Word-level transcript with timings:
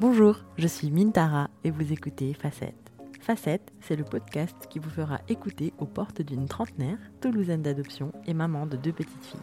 Bonjour, 0.00 0.40
je 0.58 0.66
suis 0.66 0.90
Mintara 0.90 1.48
et 1.62 1.70
vous 1.70 1.92
écoutez 1.92 2.34
Facette. 2.34 2.92
Facette, 3.20 3.72
c'est 3.80 3.94
le 3.94 4.02
podcast 4.02 4.56
qui 4.68 4.80
vous 4.80 4.90
fera 4.90 5.20
écouter 5.28 5.72
aux 5.78 5.86
portes 5.86 6.20
d'une 6.20 6.48
trentenaire, 6.48 6.98
toulousaine 7.20 7.62
d'adoption 7.62 8.10
et 8.26 8.34
maman 8.34 8.66
de 8.66 8.76
deux 8.76 8.90
petites 8.90 9.24
filles. 9.24 9.40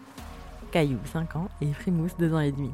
Caillou, 0.72 1.00
5 1.06 1.38
ans, 1.38 1.48
et 1.62 1.72
Frimousse, 1.72 2.18
2 2.18 2.34
ans 2.34 2.42
et 2.42 2.52
demi. 2.52 2.72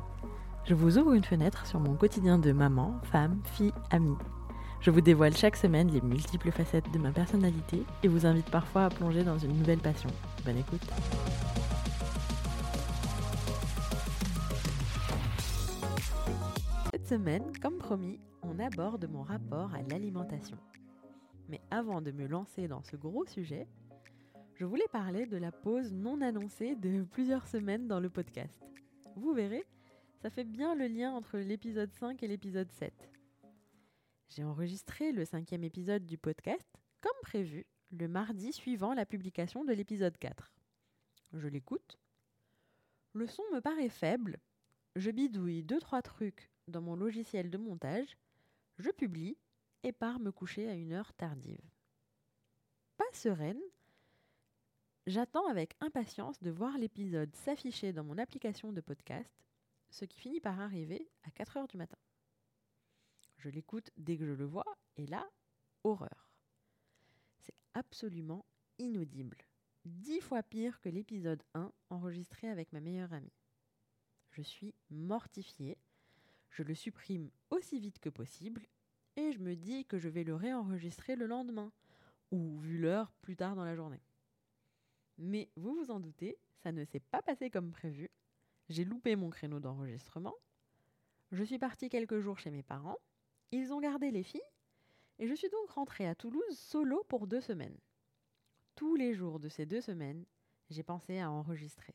Je 0.66 0.74
vous 0.74 0.98
ouvre 0.98 1.14
une 1.14 1.24
fenêtre 1.24 1.68
sur 1.68 1.80
mon 1.80 1.94
quotidien 1.94 2.40
de 2.40 2.52
maman, 2.52 3.00
femme, 3.12 3.42
fille, 3.44 3.74
amie. 3.92 4.18
Je 4.82 4.90
vous 4.90 5.02
dévoile 5.02 5.38
chaque 5.38 5.56
semaine 5.56 5.92
les 5.92 6.02
multiples 6.02 6.52
facettes 6.52 6.92
de 6.92 7.00
ma 7.00 7.12
personnalité 7.12 7.84
et 8.02 8.08
vous 8.08 8.26
invite 8.26 8.50
parfois 8.50 8.86
à 8.86 8.90
plonger 8.90 9.24
dans 9.24 9.38
une 9.38 9.56
nouvelle 9.56 9.80
passion. 9.80 10.10
Bonne 10.44 10.58
écoute. 10.58 10.82
Cette 17.08 17.20
semaine, 17.20 17.58
comme 17.62 17.78
promis, 17.78 18.20
on 18.42 18.60
aborde 18.60 19.10
mon 19.10 19.24
rapport 19.24 19.74
à 19.74 19.82
l'alimentation. 19.82 20.58
Mais 21.48 21.62
avant 21.72 22.02
de 22.02 22.12
me 22.12 22.28
lancer 22.28 22.68
dans 22.68 22.84
ce 22.84 22.98
gros 22.98 23.26
sujet, 23.26 23.66
je 24.56 24.66
voulais 24.66 24.90
parler 24.92 25.26
de 25.26 25.38
la 25.38 25.54
pause 25.54 25.94
non 25.94 26.20
annoncée 26.20 26.76
de 26.76 27.06
plusieurs 27.06 27.48
semaines 27.48 27.88
dans 27.88 28.02
le 28.02 28.10
podcast. 28.10 28.62
Vous 29.16 29.34
verrez, 29.34 29.64
ça 30.22 30.30
fait 30.30 30.44
bien 30.44 30.76
le 30.76 30.88
lien 30.88 31.14
entre 31.14 31.38
l'épisode 31.38 31.94
5 31.94 32.22
et 32.24 32.28
l'épisode 32.28 32.74
7. 32.74 32.94
J'ai 34.28 34.44
enregistré 34.44 35.14
le 35.14 35.24
cinquième 35.24 35.64
épisode 35.64 36.06
du 36.06 36.18
podcast, 36.18 36.68
comme 37.00 37.22
prévu, 37.22 37.66
le 37.92 38.10
mardi 38.10 38.52
suivant 38.52 38.94
la 38.94 39.06
publication 39.06 39.64
de 39.64 39.72
l'épisode 39.72 40.18
4. 40.18 40.52
Je 41.32 41.48
l'écoute. 41.48 41.98
Le 43.14 43.28
son 43.28 43.44
me 43.54 43.62
paraît 43.62 43.88
faible. 43.88 44.40
Je 44.98 45.10
bidouille 45.10 45.64
deux 45.64 45.80
trois 45.80 46.02
trucs 46.02 46.52
dans 46.68 46.82
mon 46.82 46.96
logiciel 46.96 47.50
de 47.50 47.58
montage. 47.58 48.18
Je 48.78 48.90
publie 48.92 49.38
et 49.84 49.92
pars 49.92 50.20
me 50.20 50.32
coucher 50.32 50.70
à 50.70 50.74
une 50.76 50.94
heure 50.94 51.14
tardive. 51.14 51.62
Pas 52.98 53.06
sereine, 53.14 53.62
j'attends 55.06 55.48
avec 55.48 55.76
impatience 55.80 56.42
de 56.42 56.52
voir 56.52 56.78
l'épisode 56.78 57.36
s'afficher 57.36 57.94
dans 57.94 58.04
mon 58.04 58.18
application 58.18 58.72
de 58.74 58.82
podcast, 58.82 59.32
ce 59.90 60.06
qui 60.06 60.20
finit 60.20 60.42
par 60.42 60.60
arriver 60.60 61.10
à 61.24 61.32
4 61.32 61.58
heures 61.58 61.68
du 61.68 61.78
matin. 61.78 61.98
Je 63.38 63.50
l'écoute 63.50 63.92
dès 63.98 64.18
que 64.18 64.26
je 64.26 64.34
le 64.34 64.46
vois, 64.46 64.78
et 64.96 65.06
là, 65.06 65.30
horreur. 65.84 66.32
C'est 67.40 67.56
absolument 67.74 68.46
inaudible. 68.80 69.38
Dix 69.86 70.20
fois 70.20 70.44
pire 70.44 70.82
que 70.82 70.90
l'épisode 70.90 71.42
1 71.54 71.72
enregistré 71.90 72.50
avec 72.50 72.74
ma 72.74 72.82
meilleure 72.82 73.14
amie. 73.14 73.32
Je 74.32 74.42
suis 74.42 74.74
mortifiée. 74.90 75.78
Je 76.58 76.64
le 76.64 76.74
supprime 76.74 77.30
aussi 77.52 77.80
vite 77.80 78.00
que 78.00 78.10
possible 78.10 78.66
et 79.16 79.32
je 79.32 79.38
me 79.38 79.56
dis 79.56 79.86
que 79.86 80.00
je 80.00 80.10
vais 80.10 80.24
le 80.24 80.34
réenregistrer 80.34 81.16
le 81.16 81.28
lendemain 81.28 81.72
ou, 82.32 82.58
vu 82.58 82.80
l'heure, 82.80 83.12
plus 83.22 83.36
tard 83.36 83.56
dans 83.56 83.64
la 83.64 83.76
journée. 83.76 84.02
Mais 85.20 85.52
vous 85.56 85.76
vous 85.76 85.92
en 85.92 86.00
doutez, 86.00 86.40
ça 86.64 86.72
ne 86.72 86.84
s'est 86.84 87.00
pas 87.00 87.22
passé 87.22 87.52
comme 87.52 87.72
prévu. 87.72 88.10
J'ai 88.70 88.86
loupé 88.86 89.16
mon 89.16 89.30
créneau 89.30 89.60
d'enregistrement. 89.60 90.34
Je 91.32 91.44
suis 91.44 91.60
partie 91.60 91.90
quelques 91.90 92.22
jours 92.22 92.40
chez 92.40 92.50
mes 92.50 92.64
parents 92.64 92.98
ils 93.52 93.72
ont 93.72 93.80
gardé 93.80 94.10
les 94.10 94.24
filles 94.24 94.42
et 95.20 95.28
je 95.28 95.36
suis 95.36 95.50
donc 95.50 95.70
rentrée 95.70 96.08
à 96.08 96.16
Toulouse 96.16 96.58
solo 96.58 97.04
pour 97.08 97.28
deux 97.28 97.40
semaines. 97.40 97.78
Tous 98.74 98.96
les 98.96 99.14
jours 99.14 99.40
de 99.40 99.48
ces 99.48 99.68
deux 99.68 99.82
semaines, 99.82 100.26
j'ai 100.72 100.84
pensé 100.84 101.20
à 101.20 101.30
enregistrer. 101.30 101.94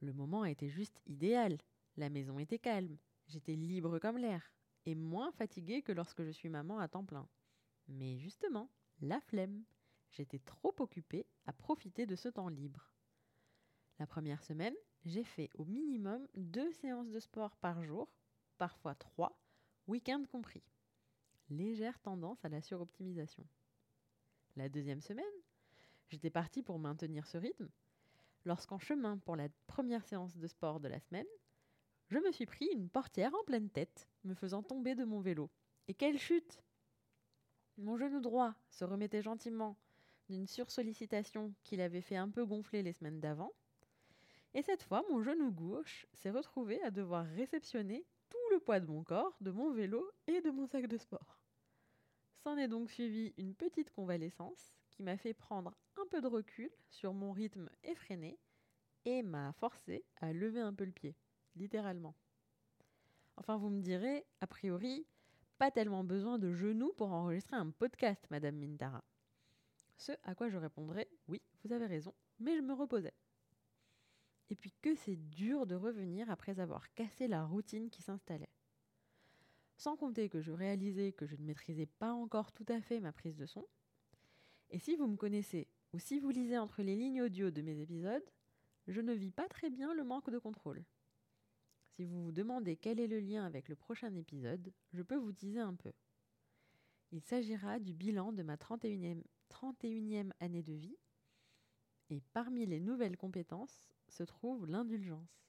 Le 0.00 0.12
moment 0.12 0.44
était 0.44 0.68
juste 0.68 1.00
idéal. 1.06 1.56
La 1.96 2.10
maison 2.10 2.40
était 2.40 2.58
calme, 2.58 2.98
j'étais 3.26 3.54
libre 3.54 3.98
comme 3.98 4.18
l'air 4.18 4.52
et 4.86 4.94
moins 4.94 5.32
fatiguée 5.32 5.82
que 5.82 5.92
lorsque 5.92 6.24
je 6.24 6.30
suis 6.30 6.48
maman 6.48 6.78
à 6.78 6.88
temps 6.88 7.04
plein. 7.04 7.28
Mais 7.88 8.18
justement, 8.18 8.70
la 9.00 9.20
flemme. 9.20 9.64
J'étais 10.10 10.38
trop 10.38 10.74
occupée 10.78 11.26
à 11.46 11.52
profiter 11.52 12.06
de 12.06 12.14
ce 12.14 12.28
temps 12.28 12.48
libre. 12.48 12.92
La 13.98 14.06
première 14.06 14.42
semaine, 14.42 14.74
j'ai 15.04 15.24
fait 15.24 15.50
au 15.54 15.64
minimum 15.64 16.26
deux 16.36 16.72
séances 16.72 17.10
de 17.10 17.18
sport 17.18 17.56
par 17.56 17.82
jour, 17.82 18.08
parfois 18.56 18.94
trois, 18.94 19.36
week-end 19.88 20.24
compris. 20.30 20.62
Légère 21.50 21.98
tendance 22.00 22.44
à 22.44 22.48
la 22.48 22.60
suroptimisation. 22.60 23.46
La 24.56 24.68
deuxième 24.68 25.00
semaine, 25.00 25.24
j'étais 26.08 26.30
partie 26.30 26.62
pour 26.62 26.78
maintenir 26.78 27.26
ce 27.26 27.38
rythme, 27.38 27.68
lorsqu'en 28.44 28.78
chemin 28.78 29.18
pour 29.18 29.36
la 29.36 29.48
première 29.66 30.04
séance 30.04 30.36
de 30.36 30.46
sport 30.46 30.80
de 30.80 30.88
la 30.88 31.00
semaine, 31.00 31.26
je 32.10 32.18
me 32.18 32.32
suis 32.32 32.46
pris 32.46 32.66
une 32.72 32.88
portière 32.88 33.34
en 33.34 33.44
pleine 33.44 33.70
tête, 33.70 34.08
me 34.24 34.34
faisant 34.34 34.62
tomber 34.62 34.94
de 34.94 35.04
mon 35.04 35.20
vélo. 35.20 35.50
Et 35.88 35.94
quelle 35.94 36.18
chute 36.18 36.62
Mon 37.78 37.96
genou 37.96 38.20
droit 38.20 38.54
se 38.70 38.84
remettait 38.84 39.22
gentiment 39.22 39.76
d'une 40.28 40.46
sursollicitation 40.46 41.54
qu'il 41.62 41.80
avait 41.80 42.00
fait 42.00 42.16
un 42.16 42.30
peu 42.30 42.46
gonfler 42.46 42.82
les 42.82 42.92
semaines 42.92 43.20
d'avant. 43.20 43.52
Et 44.54 44.62
cette 44.62 44.82
fois, 44.82 45.04
mon 45.10 45.22
genou 45.22 45.50
gauche 45.50 46.06
s'est 46.12 46.30
retrouvé 46.30 46.82
à 46.82 46.90
devoir 46.90 47.26
réceptionner 47.26 48.06
le 48.50 48.60
poids 48.60 48.80
de 48.80 48.86
mon 48.86 49.02
corps, 49.02 49.36
de 49.40 49.50
mon 49.50 49.72
vélo 49.72 50.10
et 50.26 50.40
de 50.40 50.50
mon 50.50 50.66
sac 50.66 50.86
de 50.86 50.96
sport. 50.96 51.40
S'en 52.36 52.56
est 52.56 52.68
donc 52.68 52.90
suivi 52.90 53.32
une 53.38 53.54
petite 53.54 53.90
convalescence 53.90 54.74
qui 54.90 55.02
m'a 55.02 55.16
fait 55.16 55.34
prendre 55.34 55.74
un 55.96 56.06
peu 56.06 56.20
de 56.20 56.26
recul 56.26 56.70
sur 56.88 57.14
mon 57.14 57.32
rythme 57.32 57.68
effréné 57.82 58.38
et 59.04 59.22
m'a 59.22 59.52
forcé 59.54 60.04
à 60.20 60.32
lever 60.32 60.60
un 60.60 60.74
peu 60.74 60.84
le 60.84 60.92
pied, 60.92 61.16
littéralement. 61.56 62.14
Enfin, 63.36 63.56
vous 63.56 63.70
me 63.70 63.80
direz, 63.80 64.24
a 64.40 64.46
priori, 64.46 65.06
pas 65.58 65.70
tellement 65.70 66.04
besoin 66.04 66.38
de 66.38 66.52
genoux 66.52 66.92
pour 66.96 67.12
enregistrer 67.12 67.56
un 67.56 67.70
podcast, 67.70 68.24
Madame 68.30 68.56
Mintara. 68.56 69.04
Ce 69.96 70.12
à 70.22 70.34
quoi 70.34 70.48
je 70.48 70.56
répondrai, 70.56 71.08
oui, 71.28 71.40
vous 71.64 71.72
avez 71.72 71.86
raison, 71.86 72.14
mais 72.38 72.56
je 72.56 72.62
me 72.62 72.74
reposais 72.74 73.14
et 74.50 74.56
puis 74.56 74.72
que 74.82 74.94
c'est 74.94 75.16
dur 75.16 75.66
de 75.66 75.74
revenir 75.74 76.30
après 76.30 76.60
avoir 76.60 76.92
cassé 76.94 77.28
la 77.28 77.44
routine 77.44 77.90
qui 77.90 78.02
s'installait. 78.02 78.52
Sans 79.76 79.96
compter 79.96 80.28
que 80.28 80.40
je 80.40 80.52
réalisais 80.52 81.12
que 81.12 81.26
je 81.26 81.36
ne 81.36 81.42
maîtrisais 81.42 81.86
pas 81.86 82.12
encore 82.12 82.52
tout 82.52 82.66
à 82.68 82.80
fait 82.80 83.00
ma 83.00 83.12
prise 83.12 83.36
de 83.36 83.46
son. 83.46 83.66
Et 84.70 84.78
si 84.78 84.96
vous 84.96 85.06
me 85.06 85.16
connaissez, 85.16 85.68
ou 85.92 85.98
si 85.98 86.20
vous 86.20 86.30
lisez 86.30 86.58
entre 86.58 86.82
les 86.82 86.94
lignes 86.94 87.22
audio 87.22 87.50
de 87.50 87.62
mes 87.62 87.80
épisodes, 87.80 88.24
je 88.86 89.00
ne 89.00 89.12
vis 89.12 89.32
pas 89.32 89.48
très 89.48 89.70
bien 89.70 89.94
le 89.94 90.04
manque 90.04 90.30
de 90.30 90.38
contrôle. 90.38 90.84
Si 91.94 92.04
vous 92.04 92.24
vous 92.24 92.32
demandez 92.32 92.76
quel 92.76 92.98
est 92.98 93.06
le 93.06 93.20
lien 93.20 93.44
avec 93.44 93.68
le 93.68 93.76
prochain 93.76 94.12
épisode, 94.14 94.72
je 94.92 95.02
peux 95.02 95.16
vous 95.16 95.32
teaser 95.32 95.60
un 95.60 95.74
peu. 95.74 95.92
Il 97.12 97.20
s'agira 97.20 97.78
du 97.78 97.94
bilan 97.94 98.32
de 98.32 98.42
ma 98.42 98.56
31e, 98.56 99.22
31e 99.48 100.32
année 100.40 100.64
de 100.64 100.72
vie, 100.72 100.98
et 102.10 102.20
parmi 102.32 102.66
les 102.66 102.80
nouvelles 102.80 103.16
compétences, 103.16 103.88
se 104.08 104.24
trouve 104.24 104.66
l'indulgence, 104.66 105.46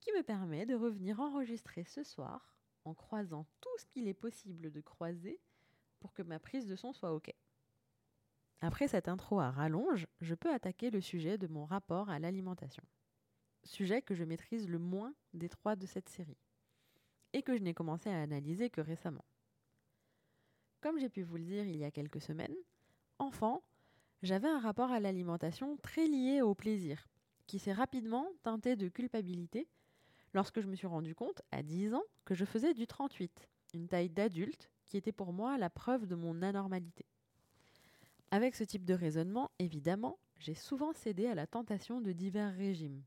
qui 0.00 0.12
me 0.12 0.22
permet 0.22 0.66
de 0.66 0.74
revenir 0.74 1.20
enregistrer 1.20 1.84
ce 1.84 2.02
soir 2.02 2.58
en 2.84 2.92
croisant 2.92 3.46
tout 3.62 3.78
ce 3.78 3.86
qu'il 3.86 4.06
est 4.06 4.12
possible 4.12 4.70
de 4.70 4.80
croiser 4.82 5.40
pour 5.98 6.12
que 6.12 6.22
ma 6.22 6.38
prise 6.38 6.66
de 6.66 6.76
son 6.76 6.92
soit 6.92 7.14
OK. 7.14 7.32
Après 8.60 8.88
cette 8.88 9.08
intro 9.08 9.40
à 9.40 9.50
rallonge, 9.50 10.06
je 10.20 10.34
peux 10.34 10.52
attaquer 10.52 10.90
le 10.90 11.00
sujet 11.00 11.38
de 11.38 11.46
mon 11.46 11.64
rapport 11.64 12.10
à 12.10 12.18
l'alimentation. 12.18 12.84
Sujet 13.64 14.02
que 14.02 14.14
je 14.14 14.24
maîtrise 14.24 14.68
le 14.68 14.78
moins 14.78 15.14
des 15.32 15.48
trois 15.48 15.74
de 15.74 15.86
cette 15.86 16.08
série, 16.10 16.36
et 17.32 17.42
que 17.42 17.56
je 17.56 17.62
n'ai 17.62 17.74
commencé 17.74 18.10
à 18.10 18.20
analyser 18.20 18.68
que 18.68 18.82
récemment. 18.82 19.24
Comme 20.82 20.98
j'ai 20.98 21.08
pu 21.08 21.22
vous 21.22 21.36
le 21.36 21.44
dire 21.44 21.66
il 21.66 21.76
y 21.76 21.84
a 21.84 21.90
quelques 21.90 22.20
semaines, 22.20 22.54
enfant, 23.18 23.62
j'avais 24.22 24.48
un 24.48 24.60
rapport 24.60 24.90
à 24.90 25.00
l'alimentation 25.00 25.78
très 25.78 26.06
lié 26.06 26.42
au 26.42 26.54
plaisir, 26.54 27.08
qui 27.46 27.58
s'est 27.58 27.72
rapidement 27.72 28.28
teinté 28.42 28.76
de 28.76 28.88
culpabilité 28.88 29.66
lorsque 30.34 30.60
je 30.60 30.66
me 30.66 30.74
suis 30.74 30.86
rendu 30.86 31.14
compte, 31.14 31.40
à 31.50 31.62
10 31.62 31.94
ans, 31.94 32.04
que 32.24 32.34
je 32.34 32.44
faisais 32.44 32.74
du 32.74 32.86
38, 32.86 33.48
une 33.72 33.88
taille 33.88 34.10
d'adulte 34.10 34.70
qui 34.84 34.98
était 34.98 35.12
pour 35.12 35.32
moi 35.32 35.56
la 35.56 35.70
preuve 35.70 36.06
de 36.06 36.14
mon 36.14 36.42
anormalité. 36.42 37.06
Avec 38.30 38.56
ce 38.56 38.64
type 38.64 38.84
de 38.84 38.94
raisonnement, 38.94 39.50
évidemment, 39.58 40.18
j'ai 40.38 40.54
souvent 40.54 40.92
cédé 40.92 41.26
à 41.26 41.34
la 41.34 41.46
tentation 41.46 42.00
de 42.00 42.12
divers 42.12 42.54
régimes. 42.54 43.02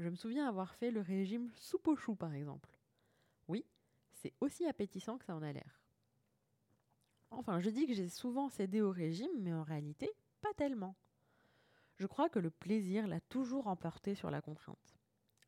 Je 0.00 0.08
me 0.08 0.16
souviens 0.16 0.48
avoir 0.48 0.74
fait 0.76 0.90
le 0.90 1.02
régime 1.02 1.50
soupe 1.56 1.86
au 1.86 1.94
chou, 1.94 2.14
par 2.14 2.32
exemple. 2.32 2.70
Oui, 3.48 3.66
c'est 4.14 4.32
aussi 4.40 4.64
appétissant 4.64 5.18
que 5.18 5.26
ça 5.26 5.36
en 5.36 5.42
a 5.42 5.52
l'air. 5.52 5.82
Enfin, 7.30 7.60
je 7.60 7.68
dis 7.68 7.86
que 7.86 7.92
j'ai 7.92 8.08
souvent 8.08 8.48
cédé 8.48 8.80
au 8.80 8.90
régime, 8.90 9.30
mais 9.40 9.52
en 9.52 9.62
réalité, 9.62 10.10
pas 10.40 10.54
tellement. 10.54 10.96
Je 11.98 12.06
crois 12.06 12.30
que 12.30 12.38
le 12.38 12.50
plaisir 12.50 13.06
l'a 13.06 13.20
toujours 13.20 13.66
emporté 13.66 14.14
sur 14.14 14.30
la 14.30 14.40
contrainte. 14.40 14.96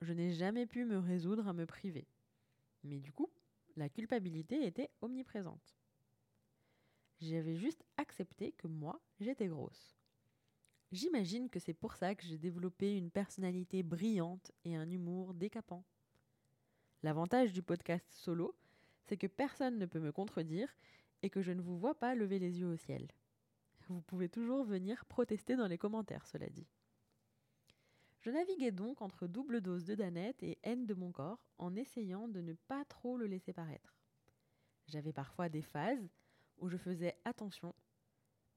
Je 0.03 0.13
n'ai 0.13 0.33
jamais 0.35 0.67
pu 0.67 0.85
me 0.85 0.99
résoudre 0.99 1.49
à 1.49 1.55
me 1.55 1.65
priver. 1.65 2.07
Mais 2.85 3.01
du 3.01 3.11
coup, 3.11 3.31
la 3.77 3.89
culpabilité 3.89 4.67
était 4.67 4.91
omniprésente. 5.01 5.79
J'avais 7.23 7.57
juste 7.57 7.87
accepté 7.97 8.53
que 8.53 8.67
moi, 8.67 9.01
j'étais 9.19 9.49
grosse. 9.49 9.97
J'imagine 10.93 11.49
que 11.49 11.59
c'est 11.59 11.73
pour 11.73 11.97
ça 11.97 12.15
que 12.15 12.27
j'ai 12.27 12.37
développé 12.37 12.95
une 12.95 13.11
personnalité 13.11 13.83
brillante 13.83 14.53
et 14.67 14.77
un 14.77 14.91
humour 14.91 15.33
décapant. 15.33 15.85
L'avantage 17.03 17.55
du 17.55 17.63
podcast 17.63 18.05
solo, 18.13 18.55
c'est 19.07 19.17
que 19.17 19.27
personne 19.27 19.79
ne 19.79 19.87
peut 19.87 20.01
me 20.01 20.13
contredire 20.13 20.69
et 21.23 21.31
que 21.31 21.41
je 21.41 21.51
ne 21.53 21.63
vous 21.63 21.79
vois 21.79 21.99
pas 21.99 22.15
lever 22.15 22.39
les 22.39 22.61
yeux 22.61 22.67
au 22.67 22.77
ciel. 22.77 23.09
Vous 23.89 24.03
pouvez 24.03 24.29
toujours 24.29 24.65
venir 24.65 25.07
protester 25.07 25.57
dans 25.57 25.67
les 25.67 25.79
commentaires, 25.79 26.27
cela 26.27 26.51
dit. 26.51 26.69
Je 28.21 28.31
naviguais 28.31 28.71
donc 28.71 29.01
entre 29.01 29.27
double 29.27 29.63
dose 29.63 29.87
de 29.87 29.95
Danette 29.95 30.43
et 30.43 30.59
haine 30.63 30.85
de 30.85 30.95
mon 30.95 31.11
corps 31.11 31.49
en 31.57 31.75
essayant 31.75 32.29
de 32.29 32.43
ne 32.43 32.53
pas 32.53 32.85
trop 32.85 33.17
le 33.17 33.27
laisser 33.27 33.55
paraître. 33.55 33.97
J'avais 34.89 35.15
parfois 35.15 35.49
des 35.49 35.63
phases 35.63 36.11
où 36.59 36.69
je 36.69 36.77
faisais 36.77 37.17
attention, 37.25 37.75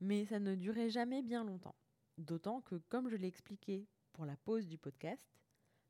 mais 0.02 0.26
ça 0.26 0.40
ne 0.40 0.56
durait 0.56 0.90
jamais 0.90 1.22
bien 1.22 1.46
longtemps. 1.46 1.76
D'autant 2.18 2.62
que, 2.62 2.76
comme 2.90 3.10
je 3.10 3.16
l'ai 3.16 3.28
expliqué 3.28 3.88
pour 4.14 4.26
la 4.26 4.38
pause 4.38 4.68
du 4.68 4.78
podcast, 4.78 5.28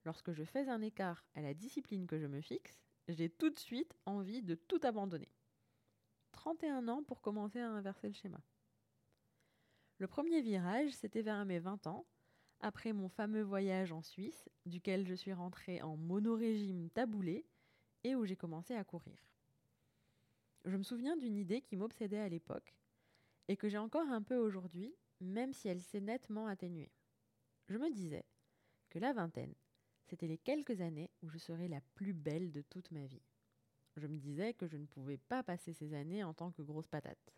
lorsque 0.06 0.31
je 0.33 0.44
fais 0.44 0.68
un 0.68 0.81
écart 0.81 1.24
à 1.36 1.42
la 1.42 1.54
discipline 1.54 2.07
que 2.07 2.19
je 2.19 2.25
me 2.25 2.42
fixe, 2.42 2.80
j'ai 3.07 3.30
tout 3.30 3.51
de 3.51 3.60
suite 3.60 3.95
envie 4.06 4.42
de 4.42 4.56
tout 4.56 4.80
abandonner. 4.83 5.31
31 6.31 6.88
ans 6.88 7.04
pour 7.04 7.22
commencer 7.22 7.60
à 7.60 7.69
inverser 7.69 8.07
le 8.07 8.13
schéma. 8.13 8.42
Le 10.00 10.07
premier 10.07 10.42
virage, 10.42 10.92
c'était 10.92 11.22
vers 11.22 11.45
mes 11.45 11.60
20 11.60 11.88
ans, 11.88 12.06
après 12.60 12.92
mon 12.92 13.07
fameux 13.07 13.44
voyage 13.44 13.92
en 13.92 14.01
Suisse, 14.01 14.50
duquel 14.66 15.06
je 15.06 15.13
suis 15.13 15.33
rentrée 15.33 15.81
en 15.81 15.95
monorégime 15.95 16.89
taboulé 16.89 17.45
et 18.04 18.16
où 18.16 18.25
j'ai 18.25 18.36
commencé 18.36 18.74
à 18.74 18.83
courir. 18.83 19.18
Je 20.66 20.75
me 20.75 20.83
souviens 20.83 21.16
d'une 21.16 21.38
idée 21.38 21.62
qui 21.62 21.75
m'obsédait 21.75 22.19
à 22.19 22.30
l'époque 22.30 22.75
et 23.47 23.57
que 23.57 23.69
j'ai 23.69 23.77
encore 23.77 24.07
un 24.09 24.21
peu 24.21 24.38
aujourd'hui, 24.38 24.95
même 25.21 25.53
si 25.53 25.68
elle 25.68 25.81
s'est 25.81 26.01
nettement 26.01 26.47
atténuée. 26.47 26.92
Je 27.68 27.77
me 27.77 27.92
disais 27.92 28.25
que 28.89 29.00
la 29.00 29.13
vingtaine, 29.13 29.56
c'était 30.06 30.27
les 30.27 30.38
quelques 30.38 30.81
années 30.81 31.12
où 31.21 31.30
je 31.30 31.38
serais 31.38 31.68
la 31.68 31.81
plus 31.95 32.13
belle 32.13 32.51
de 32.51 32.62
toute 32.62 32.92
ma 32.92 33.06
vie. 33.06 33.24
Je 33.97 34.07
me 34.07 34.18
disais 34.18 34.53
que 34.53 34.68
je 34.68 34.77
ne 34.77 34.86
pouvais 34.86 35.18
pas 35.18 35.42
passer 35.42 35.74
ces 35.74 35.94
années 35.94 36.24
en 36.24 36.33
tant 36.33 36.51
que 36.51 36.62
grosse 36.62 36.88
patate. 36.88 37.33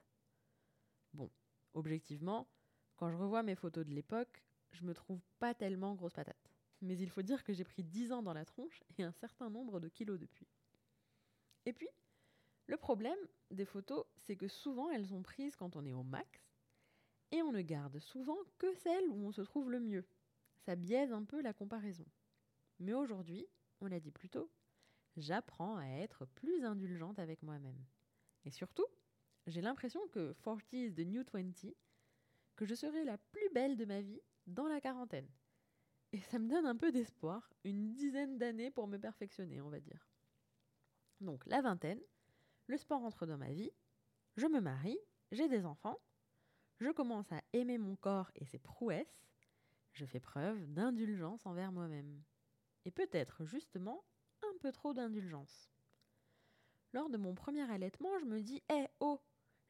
Bon, 1.13 1.29
objectivement, 1.73 2.47
quand 2.95 3.09
je 3.09 3.15
revois 3.15 3.43
mes 3.43 3.55
photos 3.55 3.85
de 3.85 3.93
l'époque, 3.93 4.43
je 4.71 4.83
me 4.83 4.93
trouve 4.93 5.21
pas 5.39 5.53
tellement 5.53 5.95
grosse 5.95 6.13
patate. 6.13 6.51
Mais 6.81 6.97
il 6.97 7.09
faut 7.09 7.21
dire 7.21 7.43
que 7.43 7.53
j'ai 7.53 7.63
pris 7.63 7.83
10 7.83 8.11
ans 8.11 8.23
dans 8.23 8.33
la 8.33 8.45
tronche 8.45 8.83
et 8.97 9.03
un 9.03 9.11
certain 9.11 9.49
nombre 9.49 9.79
de 9.79 9.87
kilos 9.87 10.19
depuis. 10.19 10.47
Et 11.65 11.73
puis, 11.73 11.89
le 12.67 12.77
problème 12.77 13.17
des 13.49 13.65
photos, 13.65 14.05
c'est 14.17 14.35
que 14.35 14.47
souvent 14.47 14.89
elles 14.91 15.07
sont 15.07 15.21
prises 15.21 15.55
quand 15.55 15.75
on 15.75 15.85
est 15.85 15.93
au 15.93 16.03
max 16.03 16.27
et 17.31 17.41
on 17.41 17.51
ne 17.51 17.61
garde 17.61 17.99
souvent 17.99 18.37
que 18.57 18.73
celles 18.75 19.09
où 19.09 19.25
on 19.25 19.31
se 19.31 19.41
trouve 19.41 19.71
le 19.71 19.79
mieux. 19.79 20.05
Ça 20.65 20.75
biaise 20.75 21.13
un 21.13 21.23
peu 21.23 21.41
la 21.41 21.53
comparaison. 21.53 22.05
Mais 22.79 22.93
aujourd'hui, 22.93 23.47
on 23.79 23.87
l'a 23.87 23.99
dit 23.99 24.11
plus 24.11 24.29
tôt, 24.29 24.51
j'apprends 25.15 25.77
à 25.77 25.85
être 25.85 26.25
plus 26.25 26.63
indulgente 26.63 27.19
avec 27.19 27.41
moi-même. 27.41 27.83
Et 28.45 28.51
surtout, 28.51 28.85
j'ai 29.45 29.61
l'impression 29.61 30.05
que 30.09 30.33
40 30.43 30.61
is 30.73 30.93
the 30.93 31.05
new 31.05 31.23
20, 31.33 31.73
que 32.55 32.65
je 32.65 32.75
serai 32.75 33.03
la 33.05 33.17
plus 33.17 33.49
belle 33.53 33.77
de 33.77 33.85
ma 33.85 34.01
vie 34.01 34.21
dans 34.45 34.67
la 34.67 34.81
quarantaine. 34.81 35.29
Et 36.11 36.19
ça 36.19 36.39
me 36.39 36.49
donne 36.49 36.65
un 36.65 36.75
peu 36.75 36.91
d'espoir, 36.91 37.49
une 37.63 37.93
dizaine 37.93 38.37
d'années 38.37 38.71
pour 38.71 38.87
me 38.87 38.97
perfectionner, 38.97 39.61
on 39.61 39.69
va 39.69 39.79
dire. 39.79 40.07
Donc 41.19 41.45
la 41.45 41.61
vingtaine, 41.61 42.01
le 42.67 42.77
sport 42.77 43.03
entre 43.03 43.25
dans 43.25 43.37
ma 43.37 43.51
vie, 43.51 43.71
je 44.35 44.45
me 44.45 44.59
marie, 44.59 44.99
j'ai 45.31 45.47
des 45.47 45.65
enfants, 45.65 45.99
je 46.79 46.89
commence 46.91 47.31
à 47.31 47.41
aimer 47.53 47.77
mon 47.77 47.95
corps 47.95 48.29
et 48.35 48.45
ses 48.45 48.59
prouesses, 48.59 49.25
je 49.93 50.05
fais 50.05 50.19
preuve 50.19 50.65
d'indulgence 50.67 51.45
envers 51.45 51.71
moi-même. 51.71 52.21
Et 52.85 52.91
peut-être 52.91 53.45
justement 53.45 54.05
un 54.43 54.57
peu 54.59 54.71
trop 54.71 54.93
d'indulgence. 54.93 55.71
Lors 56.93 57.09
de 57.09 57.17
mon 57.17 57.35
premier 57.35 57.69
allaitement, 57.71 58.17
je 58.19 58.25
me 58.25 58.41
dis 58.41 58.61
eh, 58.69 58.85
oh, 58.99 59.19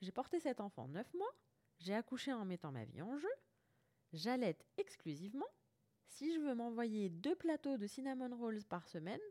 j'ai 0.01 0.11
porté 0.11 0.39
cet 0.39 0.59
enfant 0.59 0.87
neuf 0.87 1.11
mois, 1.13 1.33
j'ai 1.79 1.93
accouché 1.93 2.33
en 2.33 2.45
mettant 2.45 2.71
ma 2.71 2.85
vie 2.85 3.01
en 3.01 3.17
jeu, 3.17 3.31
j'allaite 4.13 4.65
exclusivement. 4.77 5.47
Si 6.09 6.33
je 6.33 6.39
veux 6.39 6.55
m'envoyer 6.55 7.09
deux 7.09 7.35
plateaux 7.35 7.77
de 7.77 7.87
cinnamon 7.87 8.35
rolls 8.35 8.63
par 8.65 8.87
semaine, 8.87 9.21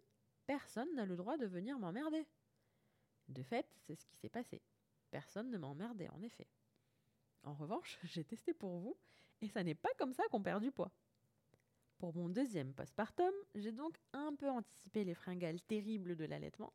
personne 0.47 0.95
n'a 0.95 1.05
le 1.05 1.17
droit 1.17 1.37
de 1.37 1.47
venir 1.47 1.79
m'emmerder. 1.79 2.27
De 3.29 3.43
fait, 3.43 3.67
c'est 3.87 3.95
ce 3.95 4.07
qui 4.07 4.17
s'est 4.17 4.29
passé. 4.29 4.63
Personne 5.11 5.51
ne 5.51 5.59
m'a 5.59 5.67
emmerdé, 5.67 6.09
en 6.09 6.23
effet. 6.23 6.49
En 7.43 7.55
revanche, 7.55 7.99
j'ai 8.05 8.25
testé 8.25 8.55
pour 8.55 8.79
vous, 8.79 8.97
et 9.41 9.49
ça 9.49 9.63
n'est 9.63 9.75
pas 9.75 9.93
comme 9.99 10.13
ça 10.13 10.25
qu'on 10.31 10.43
perd 10.43 10.63
du 10.63 10.71
poids. 10.71 10.93
Pour 11.99 12.15
mon 12.15 12.29
deuxième 12.29 12.75
postpartum, 12.75 13.33
j'ai 13.55 13.73
donc 13.73 13.97
un 14.13 14.35
peu 14.35 14.51
anticipé 14.51 15.05
les 15.05 15.15
fringales 15.15 15.63
terribles 15.63 16.15
de 16.17 16.27
l'allaitement 16.27 16.73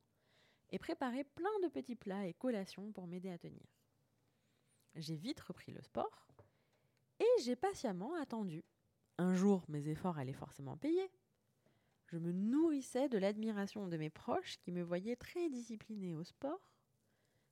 et 0.71 0.79
préparé 0.79 1.23
plein 1.23 1.59
de 1.63 1.67
petits 1.67 1.95
plats 1.95 2.25
et 2.25 2.33
collations 2.33 2.91
pour 2.91 3.05
m'aider 3.05 3.29
à 3.29 3.37
tenir. 3.37 3.67
J'ai 4.95 5.15
vite 5.15 5.39
repris 5.41 5.71
le 5.71 5.81
sport 5.81 6.27
et 7.19 7.41
j'ai 7.43 7.55
patiemment 7.55 8.15
attendu. 8.15 8.63
Un 9.17 9.35
jour, 9.35 9.63
mes 9.67 9.87
efforts 9.89 10.17
allaient 10.17 10.33
forcément 10.33 10.77
payer. 10.77 11.11
Je 12.11 12.17
me 12.17 12.33
nourrissais 12.33 13.07
de 13.07 13.17
l'admiration 13.17 13.87
de 13.87 13.95
mes 13.95 14.09
proches 14.09 14.57
qui 14.57 14.73
me 14.73 14.83
voyaient 14.83 15.15
très 15.15 15.49
disciplinée 15.49 16.13
au 16.13 16.25
sport. 16.25 16.59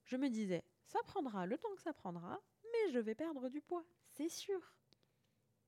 Je 0.04 0.18
me 0.18 0.30
disais, 0.30 0.66
ça 0.84 1.00
prendra 1.04 1.46
le 1.46 1.58
temps 1.58 1.74
que 1.76 1.82
ça 1.82 1.94
prendra, 1.94 2.42
mais 2.66 2.92
je 2.92 3.00
vais 3.00 3.16
perdre 3.16 3.48
du 3.48 3.62
poids, 3.62 3.86
c'est 4.10 4.28
sûr. 4.28 4.74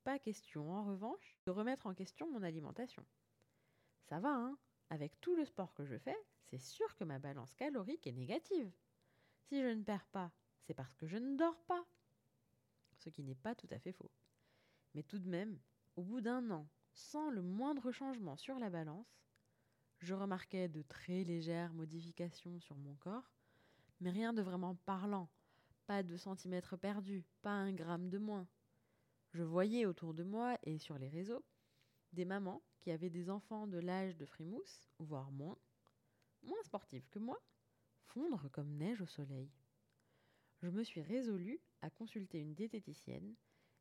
Pas 0.03 0.19
question, 0.19 0.69
en 0.73 0.83
revanche, 0.83 1.37
de 1.45 1.51
remettre 1.51 1.87
en 1.87 1.93
question 1.93 2.29
mon 2.31 2.43
alimentation. 2.43 3.05
Ça 4.09 4.19
va, 4.19 4.35
hein 4.35 4.57
Avec 4.89 5.21
tout 5.21 5.37
le 5.37 5.45
sport 5.45 5.73
que 5.73 5.85
je 5.85 5.97
fais, 5.97 6.17
c'est 6.49 6.59
sûr 6.59 6.93
que 6.97 7.05
ma 7.05 7.17
balance 7.17 7.55
calorique 7.55 8.07
est 8.07 8.11
négative. 8.11 8.73
Si 9.43 9.61
je 9.61 9.67
ne 9.67 9.83
perds 9.83 10.07
pas, 10.07 10.33
c'est 10.63 10.73
parce 10.73 10.95
que 10.95 11.07
je 11.07 11.15
ne 11.15 11.37
dors 11.37 11.61
pas. 11.61 11.85
Ce 12.97 13.07
qui 13.07 13.23
n'est 13.23 13.35
pas 13.35 13.55
tout 13.55 13.69
à 13.71 13.79
fait 13.79 13.93
faux. 13.93 14.11
Mais 14.95 15.03
tout 15.03 15.19
de 15.19 15.29
même, 15.29 15.57
au 15.95 16.03
bout 16.03 16.19
d'un 16.19 16.51
an 16.51 16.67
sans 16.93 17.29
le 17.29 17.41
moindre 17.41 17.91
changement 17.91 18.37
sur 18.37 18.59
la 18.59 18.69
balance. 18.69 19.21
Je 19.99 20.13
remarquais 20.13 20.67
de 20.67 20.81
très 20.81 21.23
légères 21.23 21.73
modifications 21.73 22.59
sur 22.59 22.75
mon 22.77 22.95
corps, 22.95 23.31
mais 23.99 24.09
rien 24.09 24.33
de 24.33 24.41
vraiment 24.41 24.75
parlant. 24.85 25.29
Pas 25.85 26.03
de 26.03 26.17
centimètres 26.17 26.77
perdus, 26.77 27.25
pas 27.41 27.51
un 27.51 27.73
gramme 27.73 28.09
de 28.09 28.17
moins. 28.17 28.47
Je 29.33 29.43
voyais 29.43 29.85
autour 29.85 30.13
de 30.13 30.23
moi 30.23 30.57
et 30.63 30.77
sur 30.77 30.97
les 30.97 31.09
réseaux 31.09 31.43
des 32.13 32.25
mamans 32.25 32.61
qui 32.79 32.91
avaient 32.91 33.09
des 33.09 33.29
enfants 33.29 33.67
de 33.67 33.77
l'âge 33.77 34.17
de 34.17 34.25
Frimousse, 34.25 34.89
voire 34.99 35.31
moins, 35.31 35.57
moins 36.41 36.61
sportifs 36.63 37.09
que 37.09 37.19
moi, 37.19 37.39
fondre 38.03 38.49
comme 38.51 38.75
neige 38.75 39.01
au 39.01 39.05
soleil. 39.05 39.51
Je 40.61 40.69
me 40.69 40.83
suis 40.83 41.01
résolue 41.01 41.59
à 41.81 41.89
consulter 41.89 42.39
une 42.39 42.53
diététicienne 42.53 43.35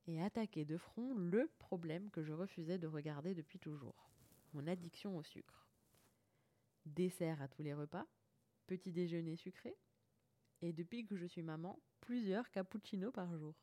et 0.07 0.23
attaquer 0.23 0.65
de 0.65 0.77
front 0.77 1.15
le 1.15 1.51
problème 1.59 2.11
que 2.11 2.23
je 2.23 2.33
refusais 2.33 2.79
de 2.79 2.87
regarder 2.87 3.35
depuis 3.35 3.59
toujours, 3.59 4.11
mon 4.55 4.67
addiction 4.67 5.17
au 5.17 5.23
sucre. 5.23 5.69
Dessert 6.87 7.41
à 7.43 7.49
tous 7.49 7.63
les 7.63 7.75
repas, 7.75 8.07
petit 8.67 8.93
déjeuner 8.93 9.37
sucré, 9.37 9.77
et 10.63 10.73
depuis 10.73 11.05
que 11.05 11.17
je 11.17 11.27
suis 11.27 11.43
maman, 11.43 11.79
plusieurs 12.01 12.51
cappuccinos 12.51 13.13
par 13.13 13.37
jour. 13.37 13.55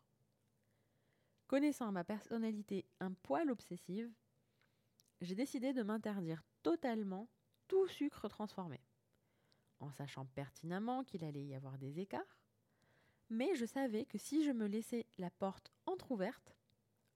Connaissant 1.48 1.92
ma 1.92 2.04
personnalité 2.04 2.86
un 3.00 3.14
poil 3.14 3.50
obsessive, 3.50 4.12
j'ai 5.22 5.36
décidé 5.36 5.74
de 5.74 5.84
m'interdire 5.84 6.44
totalement 6.62 7.30
tout 7.68 7.88
sucre 7.88 8.28
transformé, 8.28 8.82
en 9.80 9.92
sachant 9.92 10.26
pertinemment 10.26 11.04
qu'il 11.04 11.24
allait 11.24 11.46
y 11.46 11.56
avoir 11.56 11.78
des 11.78 12.00
écarts, 12.00 12.38
mais 13.30 13.56
je 13.56 13.66
savais 13.66 14.06
que 14.06 14.18
si 14.18 14.44
je 14.44 14.52
me 14.52 14.68
laissais 14.68 15.06
la 15.18 15.30
porte 15.30 15.72
entr'ouverte, 15.86 16.56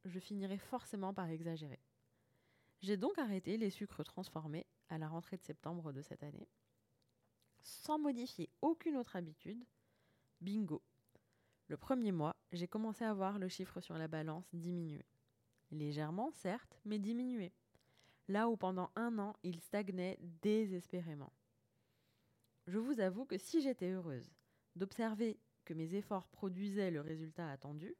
je 0.06 0.20
finirais 0.20 0.58
forcément 0.58 1.14
par 1.14 1.30
exagérer. 1.30 1.80
J'ai 2.82 2.98
donc 2.98 3.18
arrêté 3.18 3.58
les 3.58 3.70
sucres 3.70 4.04
transformés 4.04 4.66
à 4.90 4.98
la 4.98 5.08
rentrée 5.08 5.38
de 5.38 5.44
septembre 5.44 5.94
de 5.94 6.02
cette 6.02 6.24
année, 6.24 6.50
sans 7.62 8.00
modifier 8.00 8.50
aucune 8.62 8.98
autre 8.98 9.16
habitude. 9.16 9.64
Bingo. 10.42 10.82
Le 11.68 11.78
premier 11.78 12.12
mois, 12.12 12.36
j'ai 12.52 12.68
commencé 12.68 13.06
à 13.06 13.14
voir 13.14 13.38
le 13.38 13.48
chiffre 13.48 13.80
sur 13.80 13.98
la 13.98 14.08
balance 14.08 14.50
diminuer. 14.54 15.06
Légèrement, 15.70 16.32
certes, 16.32 16.80
mais 16.84 17.00
diminuer. 17.00 17.54
Là 18.28 18.50
où 18.50 18.58
pendant 18.58 18.92
un 18.96 19.20
an, 19.20 19.36
il 19.44 19.60
stagnait 19.62 20.18
désespérément. 20.42 21.32
Je 22.68 22.80
vous 22.80 23.00
avoue 23.00 23.26
que 23.26 23.38
si 23.38 23.62
j'étais 23.62 23.92
heureuse 23.92 24.32
d'observer 24.76 25.40
que 25.66 25.74
mes 25.74 25.96
efforts 25.96 26.28
produisaient 26.28 26.92
le 26.92 27.02
résultat 27.02 27.50
attendu, 27.50 27.96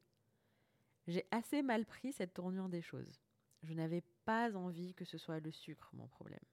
j'ai 1.06 1.26
assez 1.30 1.62
mal 1.62 1.84
pris 1.84 2.12
cette 2.12 2.34
tournure 2.34 2.68
des 2.68 2.82
choses. 2.82 3.20
Je 3.62 3.74
n'avais 3.74 4.02
pas 4.24 4.54
envie 4.56 4.94
que 4.94 5.04
ce 5.04 5.18
soit 5.18 5.40
le 5.40 5.50
sucre 5.50 5.90
mon 5.94 6.06
problème. 6.08 6.44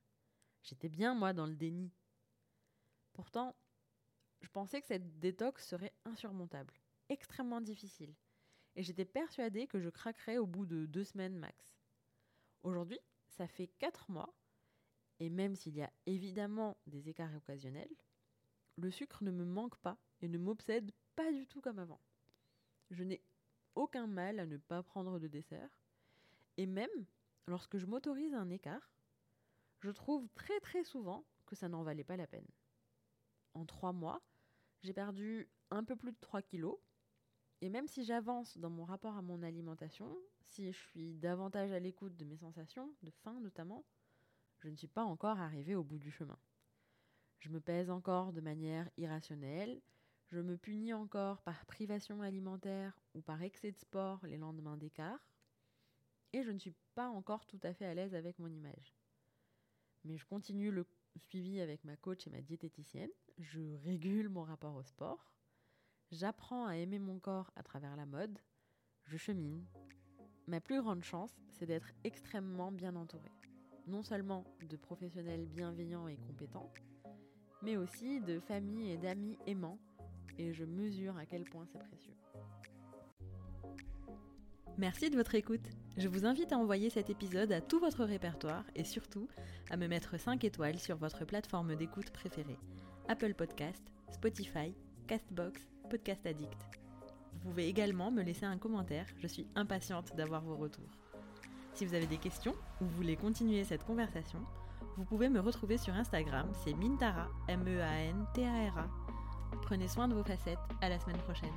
J'étais 0.64 0.90
bien, 0.90 1.16
moi, 1.16 1.34
dans 1.34 1.46
le 1.46 1.56
déni. 1.56 1.92
Pourtant, 3.14 3.56
je 4.42 4.50
pensais 4.50 4.82
que 4.82 4.88
cette 4.88 5.20
détox 5.20 5.66
serait 5.66 5.94
insurmontable, 6.06 6.74
extrêmement 7.10 7.62
difficile, 7.62 8.16
et 8.76 8.84
j'étais 8.84 9.06
persuadée 9.06 9.68
que 9.68 9.80
je 9.80 9.90
craquerais 9.90 10.38
au 10.38 10.46
bout 10.46 10.66
de 10.66 10.86
deux 10.86 11.04
semaines 11.04 11.38
max. 11.38 11.80
Aujourd'hui, 12.64 13.00
ça 13.28 13.48
fait 13.48 13.68
quatre 13.68 14.10
mois, 14.10 14.34
et 15.20 15.30
même 15.30 15.56
s'il 15.56 15.76
y 15.76 15.82
a 15.82 15.92
évidemment 16.06 16.78
des 16.88 17.10
écarts 17.10 17.36
occasionnels, 17.36 17.94
le 18.78 18.92
sucre 18.92 19.24
ne 19.24 19.32
me 19.32 19.44
manque 19.44 19.78
pas 19.78 19.98
et 20.22 20.28
ne 20.28 20.38
m'obsède 20.38 20.92
pas 21.20 21.34
du 21.34 21.46
tout 21.46 21.60
comme 21.60 21.80
avant. 21.80 22.00
Je 22.92 23.04
n'ai 23.04 23.22
aucun 23.76 24.08
mal 24.08 24.40
à 24.40 24.46
ne 24.46 24.56
pas 24.56 24.82
prendre 24.84 25.20
de 25.20 25.28
dessert. 25.28 25.70
Et 26.56 26.66
même 26.66 27.06
lorsque 27.46 27.78
je 27.78 27.86
m'autorise 27.86 28.34
un 28.34 28.50
écart, 28.50 28.90
je 29.82 29.92
trouve 29.92 30.30
très 30.30 30.62
très 30.62 30.86
souvent 30.86 31.26
que 31.46 31.58
ça 31.58 31.68
n'en 31.68 31.84
valait 31.84 32.06
pas 32.06 32.16
la 32.16 32.26
peine. 32.26 32.48
En 33.54 33.66
trois 33.66 33.92
mois, 33.92 34.22
j'ai 34.82 34.94
perdu 34.94 35.50
un 35.72 35.84
peu 35.84 35.98
plus 35.98 36.14
de 36.14 36.20
3 36.22 36.42
kilos. 36.42 36.78
Et 37.60 37.68
même 37.68 37.90
si 37.90 38.06
j'avance 38.06 38.58
dans 38.58 38.70
mon 38.70 38.86
rapport 38.86 39.18
à 39.18 39.22
mon 39.22 39.44
alimentation, 39.44 40.18
si 40.46 40.72
je 40.72 40.78
suis 40.78 41.16
davantage 41.16 41.74
à 41.74 41.80
l'écoute 41.80 42.16
de 42.16 42.24
mes 42.24 42.38
sensations, 42.38 42.96
de 43.04 43.12
faim 43.12 43.38
notamment, 43.42 43.84
je 44.60 44.70
ne 44.70 44.76
suis 44.78 44.88
pas 44.88 45.04
encore 45.04 45.38
arrivée 45.38 45.76
au 45.76 45.84
bout 45.84 46.00
du 46.00 46.12
chemin. 46.12 46.40
Je 47.40 47.50
me 47.50 47.60
pèse 47.60 47.90
encore 47.90 48.32
de 48.32 48.40
manière 48.40 48.90
irrationnelle, 48.96 49.82
je 50.32 50.40
me 50.40 50.58
punis 50.58 50.94
encore 50.94 51.42
par 51.42 51.66
privation 51.66 52.22
alimentaire 52.22 53.00
ou 53.16 53.22
par 53.22 53.42
excès 53.42 53.72
de 53.72 53.80
sport 53.80 54.20
les 54.28 54.38
lendemains 54.38 54.78
d'écart, 54.78 55.20
et 56.34 56.44
je 56.44 56.52
ne 56.52 56.60
suis 56.60 56.74
pas 56.94 57.10
encore 57.10 57.46
tout 57.48 57.60
à 57.64 57.74
fait 57.74 57.86
à 57.86 57.94
l'aise 57.94 58.14
avec 58.14 58.38
mon 58.38 58.52
image. 58.52 58.96
Mais 60.04 60.18
je 60.18 60.26
continue 60.26 60.72
le 60.72 60.86
suivi 61.18 61.60
avec 61.60 61.84
ma 61.84 61.96
coach 61.98 62.28
et 62.28 62.30
ma 62.30 62.42
diététicienne, 62.42 63.10
je 63.40 63.76
régule 63.84 64.30
mon 64.30 64.44
rapport 64.44 64.76
au 64.76 64.84
sport, 64.84 65.34
j'apprends 66.12 66.68
à 66.68 66.78
aimer 66.78 67.00
mon 67.00 67.20
corps 67.20 67.52
à 67.56 67.64
travers 67.64 67.96
la 67.96 68.06
mode, 68.06 68.38
je 69.06 69.18
chemine. 69.18 69.66
Ma 70.48 70.62
plus 70.62 70.82
grande 70.82 71.04
chance, 71.04 71.40
c'est 71.52 71.66
d'être 71.66 71.92
extrêmement 72.04 72.72
bien 72.72 72.96
entourée. 72.96 73.32
Non 73.88 74.04
seulement 74.04 74.46
de 74.62 74.78
professionnels 74.78 75.48
bienveillants 75.48 76.08
et 76.08 76.18
compétents, 76.18 76.72
mais 77.64 77.78
aussi 77.78 78.22
de 78.22 78.40
familles 78.40 78.92
et 78.92 78.98
d'amis 78.98 79.38
aimants, 79.48 79.80
et 80.40 80.54
je 80.54 80.64
mesure 80.64 81.16
à 81.18 81.26
quel 81.26 81.44
point 81.44 81.66
c'est 81.72 81.80
précieux. 81.80 82.16
Merci 84.78 85.10
de 85.10 85.18
votre 85.18 85.36
écoute. 85.36 85.70
Je 85.98 86.08
vous 86.08 86.26
invite 86.26 86.54
à 86.54 86.58
envoyer 86.58 86.90
cet 86.90 87.10
épisode 87.10 87.52
à 87.52 87.60
tout 87.60 87.80
votre 87.80 88.06
répertoire 88.06 88.64
et 88.76 88.86
surtout 88.86 89.28
à 89.70 89.76
me 89.76 89.88
mettre 89.88 90.18
5 90.18 90.42
étoiles 90.46 90.80
sur 90.80 90.96
votre 90.96 91.26
plateforme 91.26 91.76
d'écoute 91.76 92.12
préférée. 92.12 92.58
Apple 93.10 93.34
Podcast, 93.34 93.84
Spotify, 94.10 94.74
Castbox, 95.08 95.70
Podcast 95.90 96.26
Addict. 96.26 96.62
Vous 97.34 97.40
pouvez 97.50 97.68
également 97.68 98.10
me 98.10 98.24
laisser 98.24 98.46
un 98.46 98.58
commentaire, 98.58 99.06
je 99.18 99.28
suis 99.28 99.48
impatiente 99.56 100.16
d'avoir 100.16 100.44
vos 100.44 100.56
retours. 100.56 100.90
Si 101.74 101.86
vous 101.86 101.94
avez 101.94 102.08
des 102.08 102.18
questions 102.18 102.56
ou 102.82 102.86
voulez 102.86 103.18
continuer 103.18 103.64
cette 103.66 103.84
conversation, 103.84 104.40
vous 104.96 105.04
pouvez 105.04 105.30
me 105.30 105.40
retrouver 105.40 105.78
sur 105.78 105.94
Instagram, 105.94 106.50
c'est 106.64 106.74
Mintara, 106.74 107.30
M-E-A-N-T-A-R-A. 107.48 108.90
Prenez 109.70 109.88
soin 109.88 110.08
de 110.08 110.16
vos 110.16 110.24
facettes, 110.24 110.58
à 110.82 110.90
la 110.90 110.98
semaine 111.00 111.20
prochaine. 111.20 111.54